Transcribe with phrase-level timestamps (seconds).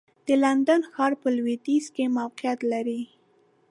[0.27, 3.01] د لندن ښار په لوېدیځ کې موقعیت لري.